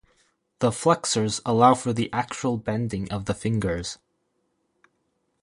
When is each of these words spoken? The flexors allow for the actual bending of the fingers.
The 0.61 0.71
flexors 0.71 1.41
allow 1.45 1.75
for 1.75 1.93
the 1.93 2.11
actual 2.11 2.57
bending 2.57 3.11
of 3.11 3.25
the 3.25 3.35
fingers. 3.35 3.99